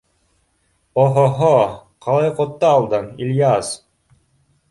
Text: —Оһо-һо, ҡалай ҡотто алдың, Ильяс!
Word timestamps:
—Оһо-һо, 1.01 1.49
ҡалай 2.07 2.31
ҡотто 2.39 2.71
алдың, 2.77 3.05
Ильяс! 3.27 3.73